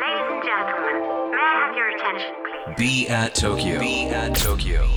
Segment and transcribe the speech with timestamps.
[0.00, 2.76] Ladies and gentlemen, may I have your attention, please?
[2.76, 3.78] Be at Tokyo.
[3.78, 4.88] Be at Tokyo.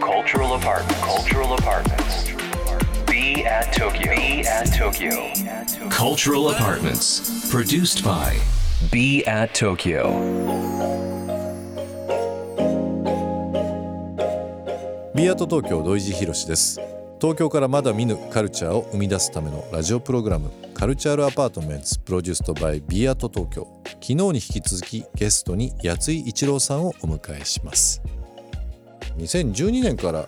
[0.00, 0.98] Cultural apartment.
[1.02, 2.30] Cultural apartments.
[3.06, 4.14] Be at Tokyo.
[4.14, 5.32] Be at Tokyo.
[5.90, 7.50] Cultural apartments.
[7.50, 8.38] Produced by
[8.90, 10.56] Be at Tokyo.
[15.16, 16.78] ビアート東京土井地博です
[17.21, 23.67] 東京からまだ見ぬカルチャーを生み出すためのラジオプログラムカルチャールアパートメンツプロデューストバイビアート東京。
[23.85, 28.01] 昨日に引き続きゲストに八井一郎さんをお迎えします。
[29.19, 30.27] 2012年から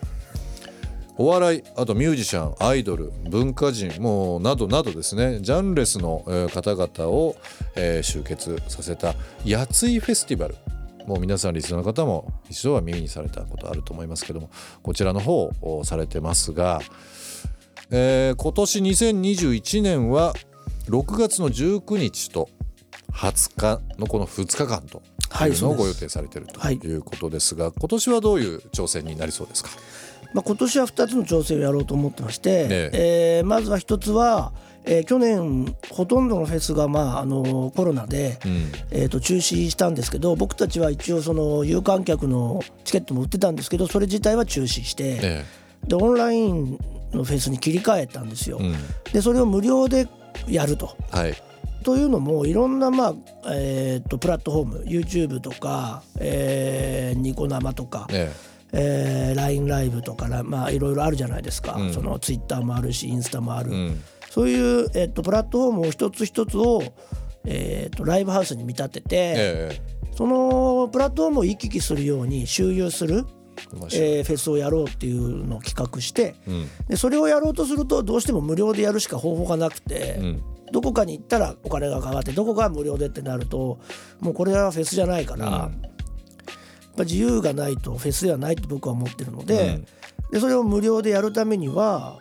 [1.18, 6.24] お笑いあとミュージシャンアイドル文化人もうなどなどですねジャンレスの
[6.54, 7.36] 方々を
[7.76, 10.56] え集結させたやついフェスティバル。
[11.08, 14.50] もう皆さんリスナーの方も一度は耳にされたことあると思いますけども
[14.82, 16.80] こちらの方をされてますが、
[17.92, 20.34] えー今年2021年は
[20.88, 22.50] 6月の19日と
[23.12, 29.70] 20日のこの2日間とはいいうのをご予定されているとはいいうことですが、今年はどういう挑戦になりそうですか？
[30.34, 33.42] まあ、今年は2つの調整をやろうと思ってまして、ええ。
[33.44, 34.52] ーまずは1つは、
[34.86, 38.72] えー去年ほとんどのフェスが、まあ、あのコロナで、うん。
[38.92, 45.46] えー、と中止したんですけど僕たちは一応その有観客のチケットも売ってたんですけどそれ自体は中止して、え
[45.88, 46.80] でオンライン
[47.12, 48.58] のフェスに切り替えたんですよ。
[48.62, 48.76] えうん。
[49.14, 50.08] でそれを無料で
[50.48, 50.98] やると。
[51.12, 51.36] はい。
[51.84, 53.14] というのもいろんな、まあ
[53.54, 61.94] えー、とプラットフォーム YouTube とか、えーニコ生とか、ええー、LINE ライブとか、まあ、いろいろあるじゃないですか、うん。
[61.94, 64.04] その Twitter もあるしインスタもある、えうん。
[64.30, 66.82] そういう、えっとプラットフォームを一つ一つを、
[67.46, 69.82] えー、とライブハウスに見立てて、え
[70.16, 73.26] そのプラットフォームを行き来するように周遊する、
[73.94, 76.68] えーフェスをやろうっていうのを企画してうん。
[76.88, 80.44] でそれをやろうとするとどうしても無料でやるしか方法がなくて、うん。
[80.72, 83.80] どこかに行ったらお金がかかってどこかは無料でってなると
[84.20, 85.93] もうこれはフェスじゃないから、やっ
[86.96, 89.88] ぱ自由がないとフェスではないと僕は思ってるので,、うん。
[90.32, 92.18] でそれを無料でやるためには、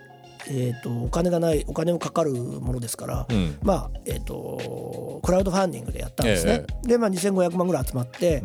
[0.49, 3.56] えー、とお金がないお金をかかるものですから、うん。
[3.62, 6.65] まあえー、とクラウドファンディングでやったんですね。
[6.82, 8.43] で、まあ、2500万ぐらい集まって、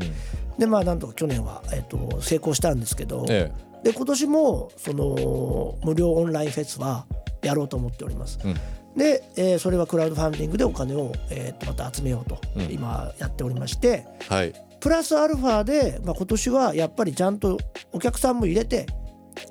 [0.57, 3.51] でまあなんとか去年は、えー、と成功したんですけど、え
[3.83, 7.05] で今年もその無料オンラインフェスは
[7.41, 8.39] やろうと思っております。
[8.43, 8.55] うん。
[8.95, 12.71] で、えーそれはクラウドファンディングでお金を、えー、とまた集めようと、うん。
[12.71, 17.57] 今やっておりましてえはいプラスアルファで、まあ、今年はやっぱりちゃんと
[17.91, 18.85] お客さんも入れて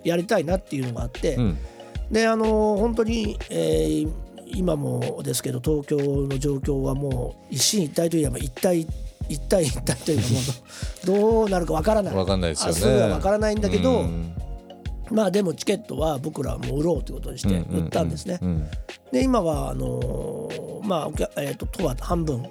[0.04, 1.58] やりたいなっていうのがあって、うん
[2.10, 8.86] であのー本当に、えー今もですけど東京の状況はもう一進一退といえば一体
[9.28, 10.24] 一体一体というか
[11.10, 12.14] もうどうなるかわからない。
[12.14, 14.32] わかんないですよねあすぐはわからないんだけど、うん
[15.10, 18.38] まあでもチケットは僕らはもう売ろうということにして売ったんですね。
[18.42, 18.68] うん
[19.12, 22.44] で今はあのーまあえー、と都は半分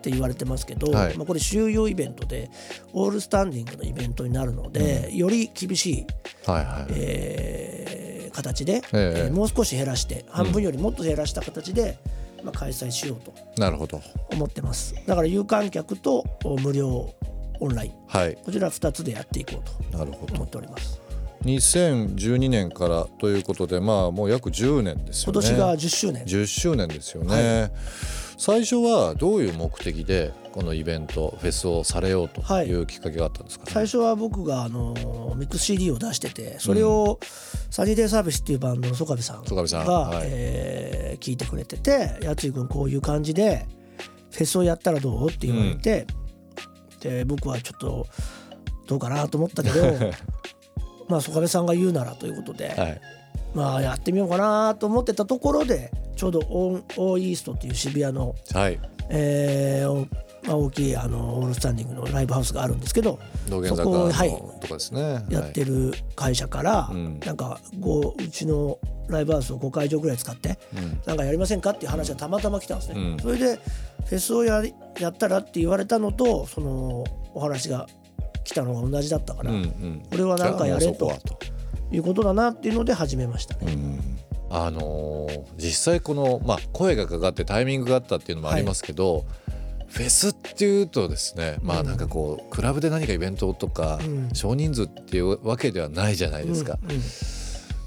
[0.00, 1.16] って言われてますけど、はい。
[1.16, 2.50] まあ、これ収容イベントで
[2.94, 6.06] オールスタンディングのイベントになるので、より厳しい、
[6.50, 6.86] はいはい。
[6.90, 8.82] えー形で、ええ。
[8.92, 11.98] えーもう少し減らして半分よりもっと減らした形で、
[12.44, 14.00] まあ、開催しようとなるほど。
[14.32, 14.94] 思ってます。
[15.06, 17.12] だから有観客とお無料
[17.58, 17.92] オンライン。
[18.06, 18.38] はい。
[18.42, 19.62] こちら2つでやっていこ
[19.92, 20.26] うなるほど。
[20.26, 21.00] と思っております。
[21.44, 25.40] 2012年からということでまあもう約10年ですよね。
[25.40, 26.24] 今年が10周年。
[26.24, 27.72] 10周年ですよね、
[28.42, 32.68] 最初はどういう目的でこのイベントフェスをされようとはい。
[32.68, 33.66] いうきっかけがあったんですか？
[33.66, 34.94] ね、最初は僕があの
[35.36, 37.20] ミックス CD を出しててそれを
[37.70, 39.44] サニーデイサービスっていうバンドの曽我部さん
[39.84, 40.28] が、はい。
[40.30, 43.66] えー聞いてくれてて「やつい君こういう感じで
[44.30, 46.06] フェスをやったらどう?」って言われて、
[47.00, 48.06] で僕はちょっと
[48.86, 49.82] どうかなと思ったけど
[51.08, 53.00] まあ曽我部さんが言うならということで、はい
[53.54, 58.78] まあやってみようかなと思ってたところでちょうどオンオーイーストっていう渋谷の、はい。
[59.08, 60.06] えーお
[60.46, 64.30] まあ、大きいあのオールスタンディングのライブハウスがあるんですけど道玄坂のそこはい。
[64.60, 67.20] とかですね、やってる会社から、うん。
[67.20, 71.00] なんかごうちのライブハウスを5会場ぐらい使って、うん。
[71.04, 72.94] なんかやりませんかっていう話がたまたま来たんですね。
[73.00, 73.18] うん。
[73.18, 73.58] それで
[74.06, 77.04] フェスをやりやったらって言われたのとその
[77.34, 77.86] お話が
[78.44, 80.02] 来たのが同じだったから、うんうん。
[80.10, 81.12] これはなんかやれと
[81.92, 83.76] いうことだなっていうので始めましたね。
[84.50, 89.24] あのー実際この、まあ、声がかかってタイミングがあったっていうのもありますけど、
[89.88, 94.28] フェスっていうとですねまあなんかこうクラブで何かイベントとか、うん。
[94.32, 97.00] 少人数っていうわけではないじゃないですか、うんうん。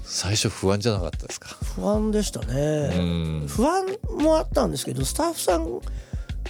[0.04, 3.46] 最初不安じゃなかったですか、不安でしたうね、ん。
[3.48, 3.86] 不安
[4.20, 5.80] もあったんですけどスタッフさん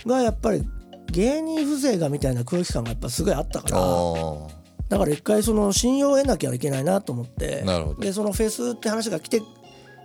[0.07, 0.65] がやっぱり
[1.11, 4.49] 芸人風情がみたいな空気感がやっぱすごいあったからあ
[4.89, 7.65] だから一回その信用を得なきゃいけないなと思って
[7.99, 9.41] でそのフェスって話が来て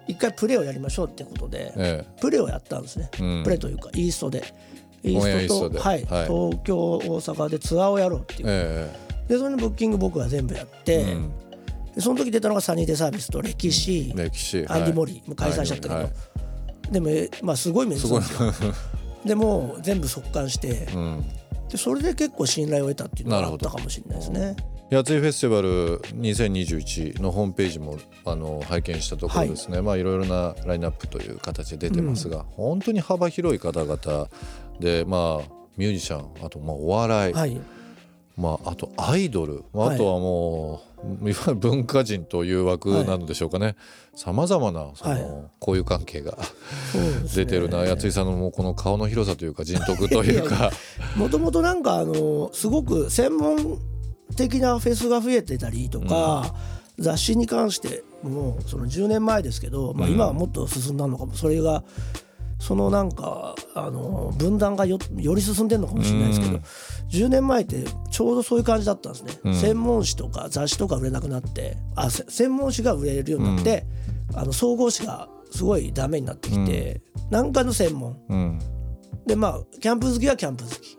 [0.09, 3.43] 一回プレーをやりましょうってことで、えプレーをやったんですね、うん。
[3.43, 4.43] プレーというかイーストで。
[5.03, 6.03] イーストとはい。
[6.05, 6.27] はい。
[6.27, 8.91] 東京大阪でツアーをやろうっていう、え
[9.27, 11.31] でそれのブッキング僕が全部やって、えうん。
[11.93, 14.57] でその時出たのがサニーデイサービスと歴史、歴史。
[14.57, 16.11] アンディ・はいモリーもう解散しちゃったけど、はい。
[16.91, 18.73] でもえまあすごいメンすごいツなんですよ。
[19.23, 20.87] でも全部速乾して。
[20.95, 21.25] うん
[21.69, 24.55] でそれで結構信頼を得たっていうのがあったかもしれないですね。
[24.89, 34.29] やついフェスティバル2021のホームページもあの拝見したところですね、まあいろいろなラインナップという形で出てますが、本当に幅広い方々
[34.79, 37.61] でまあミュージシャンあとまあお笑い、はい、
[38.39, 40.81] まあ、あとアイドル、まああとはも
[41.21, 43.75] う、い、わゆる文化人という枠なのでしょうかね。
[44.15, 45.21] さまざまなその、はい。
[45.59, 46.37] 交友関係が
[47.35, 50.71] 出てるな、やついさんのもうこの顔の広さというか人徳というか
[51.17, 53.77] もともとなんかあのすごく専門
[54.37, 56.55] 的なフェスが増えてたりとか、
[56.97, 60.13] 雑誌に関してもその10年前ですけど、まあ、うん。
[60.13, 61.33] 今はもっと進んだのかも。
[61.33, 61.83] それが
[62.59, 66.61] そのなんかあの分断がよより進んでるのかもしれないですけど、うん。
[67.09, 69.55] 10年前ってちょうどそういう感じだったんですね、うん。
[69.55, 73.85] 専門誌とか雑誌とか売れなくなってあせ専門誌が売れるようになって、
[74.35, 78.19] あの総合誌がすごいダメになってきて、なんかの専門。
[78.29, 78.59] うん、
[79.25, 80.97] でまあキャンプ好きはキャンプ好き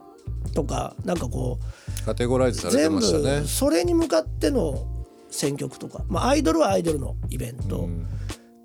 [0.55, 3.41] とかなんかこうカテゴライズされて全ましたね。
[3.43, 3.47] 部。
[3.47, 4.87] それに向かっての
[5.31, 8.07] 選曲とか、まあ、アイドルはアイドルのイベント、うん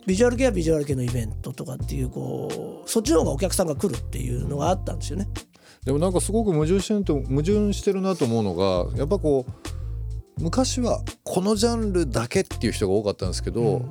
[0.06, 5.28] ビジュアル系はビジュアル系のイベントとかっていうこうそっちの方がお客さんが来るっていうのがあったんですよね。
[5.84, 13.86] でもなんかすごく矛盾してると矛盾してるなと思うのがやっぱこう昔はこのジャンルだけっていう人が多かったんですけど、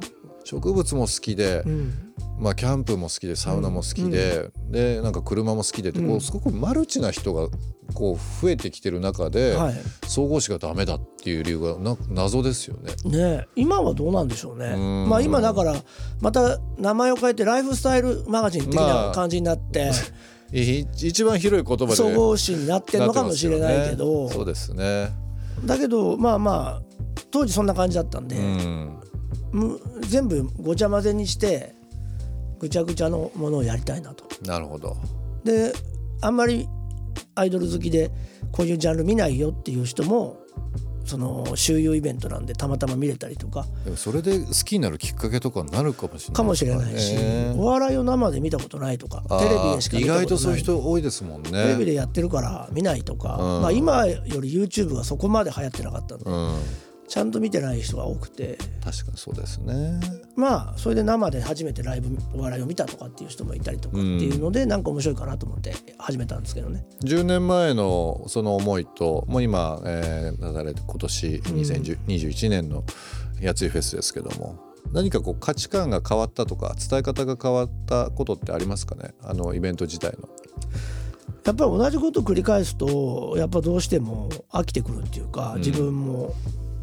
[0.44, 2.03] 植物も好きで、うん
[2.38, 6.16] まあ、キャンプも好きでサウナも好きで、でなんか車も好きでってこうん。
[6.16, 7.48] うすごくマルチな人が
[7.94, 9.74] こう増えてきてる中で、はい。
[10.06, 12.92] 総合誌がダメだっていう理由がな謎ですよね。
[13.04, 13.48] ねえ。
[13.54, 14.66] 今はどうなんでしょうね。
[14.66, 15.08] うん。
[15.08, 15.74] まあ今だから
[16.20, 19.12] また名前を変えてライフスタイルマガジン的まなあ。
[19.12, 19.92] 感じになって
[20.52, 25.12] い一番広い言葉で総合誌になってるのかもしれないけど、ねそうですね。
[25.64, 26.82] だけどまあまあ
[27.30, 28.98] 当時そんな感じだったんで、うん。
[29.52, 31.74] む全部ごちゃ混ぜにして
[32.58, 34.24] ぐちゃぐちゃのものをやりたいなと。
[34.46, 34.96] なるほど。
[35.44, 35.72] で
[36.20, 36.68] あんまり
[37.34, 38.10] アイドル好きで
[38.52, 40.38] こういうジャンル見ないよっていう人も
[41.04, 43.66] その周遊イベントなんでたまたま見れたりとか。
[43.84, 46.36] でもそれで好きになるきっかけとかになるかもしれない。
[46.36, 51.50] かもしれないし、ねお笑いを生で見たことないとかテレビでしか見意外とそういう人多いですもんね。
[51.50, 53.62] テレビでやってるから見ないとか、うん。
[53.62, 56.58] まあ、今より YouTube がそこまで流行ってなかったんで、うん、
[57.06, 60.00] ちゃんと見てない人が多くて確かにそうですね。
[60.36, 66.84] まあそれで生で初めてライブお笑いを見たとかっていう人もいたりとかっていうので、なんか面白いかなと思って始めたんですけどね。
[67.02, 72.84] 10年前のその思いともう今、えー、今年2021年の
[73.40, 74.58] やついフェスですけども、
[74.92, 79.14] 何かこう価値観が変わったとか伝え方が変わったことってありますかね？
[79.22, 80.28] あのイベント自体の。
[81.44, 86.34] やっぱり同じことを繰り返すとやっぱどうしても飽きてくるっていうか、うん自分も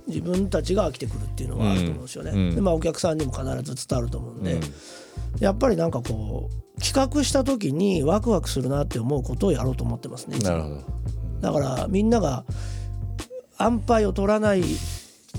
[0.07, 2.31] 自分たちが飽きてくるっていうのがあると思うんですよね。
[2.31, 4.61] うんうんでまあお客さんにも必ず伝わると思うんで、うん
[5.39, 10.39] やっぱりなんかこう企画した時にワクワクするなって思うことをやろうと思ってますね。
[10.39, 10.83] なるほど。
[11.41, 12.43] だからみんなが
[13.57, 14.63] 安牌を取らない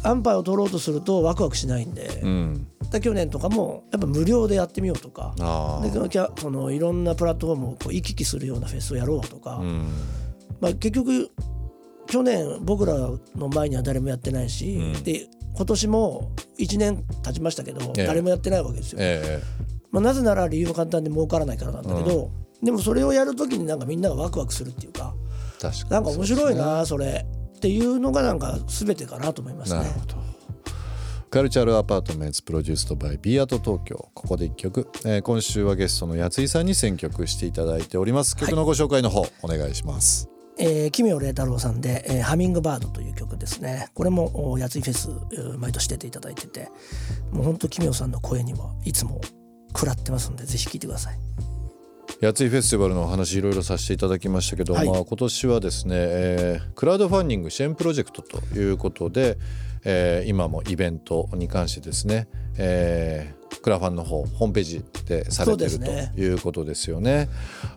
[0.02, 2.66] 安牌を取ろうとするとワクワクしないんで、うん。
[2.90, 5.34] で去年とかもやっぱ無料でやってみようとか。
[5.82, 9.88] でそのキャそのいろんなプラットフォームをこう行き来するようなフェスをやろうとか、うん。
[10.60, 11.30] まあ、結局
[12.12, 18.98] 去年僕らの前には誰もやってないし、うんで今年も1年経ちましたけど、ええ誰もやってないわけですよ。
[19.00, 19.42] え
[19.90, 22.30] まあ、なぜなら理由は簡単で儲からないからなんだけど、
[22.62, 25.14] でもそれをやる時になんかみんながワクワクするっていうか
[25.58, 25.90] え確かに。
[25.90, 27.26] なんか面白いなそれ
[27.56, 29.80] っていうのがなんか全てかなと思いますね。
[29.80, 29.90] なる。
[29.92, 30.14] ほど。
[31.30, 40.31] カルチャルアパートメンツプロデュースドバイビーアート東京ここで一曲、えー今週はゲストのやついさんに選曲していただいております曲のご紹介の方、お願いします
[40.64, 43.88] えー、奇妙麗太郎さんで、えーハミングバード」という曲ですね。
[43.94, 45.10] これもやついフェス
[45.58, 46.70] 毎年出ていただいてて
[47.32, 49.20] もうほんと奇妙さんの声にはいつも
[49.74, 51.18] 食らってますんでぜひ聴いてください。
[52.22, 59.38] やついフェスティバルのお話いろいろさせていただきましたけど、はいまあ、今年はですね、えークラウドファンディング支援プロジェクトということで、
[59.84, 67.28] えー今もイベントに関してですね、えークラファンの方ホームページでされてるねということですよね。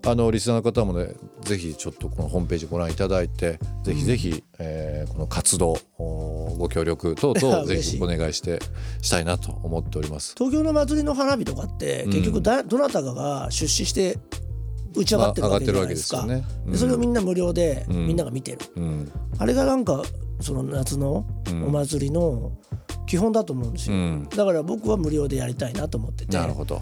[0.05, 1.09] あのリスナーの方もね
[1.41, 6.24] ぜひちょっとこのホームページご覧いただいてぜひぜひ、えーこの活動お
[6.55, 8.59] ご協力等々 ぜひお願いして
[9.01, 10.35] したいなと思っております。
[10.37, 14.17] 東京の祭りの花火とかって結局だ、どなたかが出資して
[14.95, 18.07] 打ち上がってるわけじゃないですか、ねうんでそれをみんな無料でん。
[18.07, 19.11] みんなが見てる、うん。
[19.37, 20.03] あれがなんか
[20.41, 21.65] その夏のうん。
[21.65, 22.51] お祭りの
[23.05, 24.27] 基本だと思うんですよ、うん。
[24.35, 26.35] だから僕は無料でやりたいなと思ってて。
[26.35, 26.81] なるほど。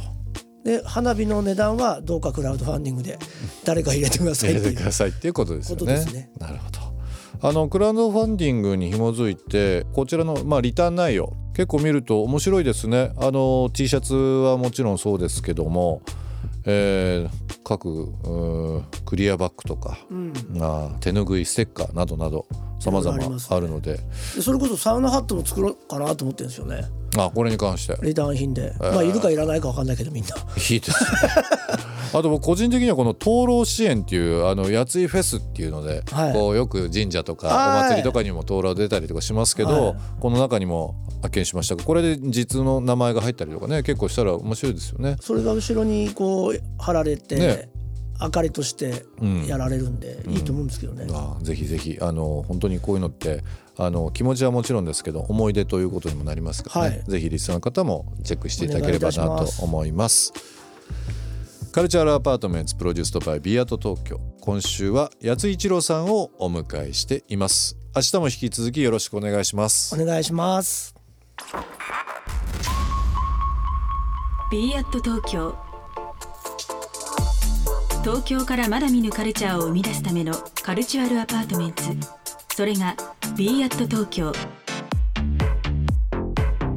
[0.64, 3.20] で花火の値段はどうかクラウドファンディングで
[3.66, 4.82] 誰か入れてください入れてっていう。
[4.84, 5.80] くださいっていうことですよね。
[5.82, 6.30] ことですね。
[6.40, 6.80] なるほど
[7.46, 13.12] あのクラウドファンディングに紐づいてこちらの、まあ、リターン内容結構見ると面白いですね。
[13.18, 16.02] あの T シャツはもちろんそうですけども、
[16.66, 18.12] えー各
[19.06, 20.34] クリアバッグとか、うん。
[20.60, 22.46] あー手ぬぐいステッカーなどなど
[22.80, 23.14] 様々
[23.50, 24.00] あるので。
[24.36, 26.86] でそれこそサウナハットも作ろうかなと思ってるんですよね
[27.18, 27.98] あこれに関して。
[28.02, 30.36] リターン品で、まあいるかいらないか分かんないけどみんな。
[30.36, 31.20] いいですね。
[32.14, 36.34] あと僕個人的にはこの灯籠支援っていうあのやついフェスっていうので、はい。
[36.34, 37.80] こうよく神社とかはい。
[37.80, 39.96] お祭りとかにも灯籠出たりとかしますけど、はい。
[40.20, 41.76] この中にも発見しました。
[41.76, 45.18] がこれで実の名前が入ったりとかね結構したら面白いですよね。
[45.22, 47.70] それが後ろにこう貼られて、ね
[48.24, 49.46] 明かりとしてうん。
[49.46, 53.44] やられるんで、いいと思うんですけどね、あぜひぜひあの本当にこういうのって
[53.78, 57.06] あの気持ちはもちろんですけど思い出ということにもなりますからね、はい。
[57.06, 60.34] ぜひリスナーの方もチェックしていただければなと思います。
[61.74, 64.20] カルチャールアパートメンツプロデュースドバイビアート東京。
[64.40, 67.76] 今週は八津一郎さんをお迎えしています。
[67.96, 70.00] 明日も引き続きよろしくお願いします。
[70.00, 70.96] お願いします。
[74.52, 75.63] b アット東京
[78.04, 81.84] 東京からまだ見ぬカルチャーを生み出すための Cultural Apartments。
[82.54, 82.98] それが
[83.38, 84.34] b アット東京。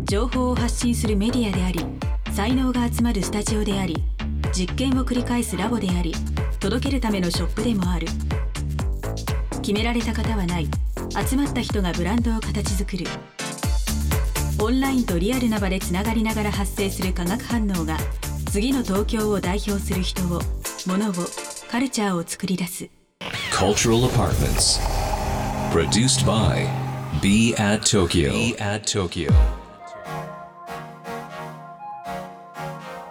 [0.05, 1.85] 情報を発信するメディアであり
[2.33, 3.97] 才能が集まるスタジオであり
[4.53, 6.15] 実験を繰り返すラボであり
[6.61, 8.07] 届けるためのショップでもある。
[9.63, 10.69] 決められた型はない。
[11.29, 13.05] 集まった人がブランドを形作る。
[14.61, 17.99] オンラインとリアルな場でつながりながら発生する化学反応が
[18.53, 20.41] 次の東京を代表する人を
[20.87, 21.13] 物を
[21.69, 22.89] カルチャーを作り出す
[23.53, 24.81] Cultural Apartments.
[25.73, 26.69] Produced by
[27.21, 28.31] BE AT TOKYO.
[28.31, 29.33] BE AT TOKYO.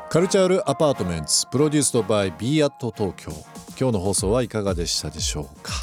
[0.09, 3.31] Cultural Apartments produced by BE AT TOKYO
[3.77, 5.73] 今日の放送はいかがでしたでしょうか、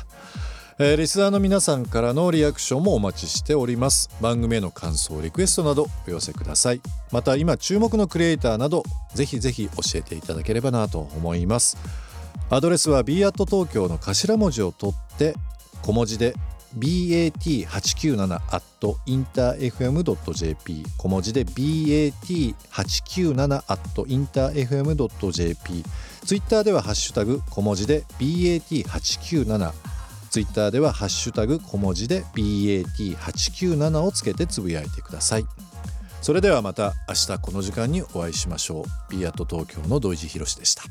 [0.78, 4.08] えーリスナーの皆さんからのリアクションもお待ちしております。
[4.22, 6.80] 番組への感想リクエストなどお寄せください。
[7.10, 8.82] また今注目のクリエイターなど
[9.14, 11.76] ぜひぜひ教えていただければなと思います。
[12.48, 15.34] アドレスは b アット東京の頭文字を取って
[15.82, 16.34] 小文字で
[16.78, 18.62] bat897 at
[19.06, 25.84] interfm.jp 小文字で bat897 at interfm.jp
[26.24, 29.91] ツイッターではハッシュタグ小文字で bat897
[30.32, 35.44] ツイッターではハッシュタグ小文字で bat897 をつけてつぶやいてください。
[36.22, 38.84] それではまた明日この時間にお会いしましょう。
[39.10, 40.84] B アット東京の土井地博でした。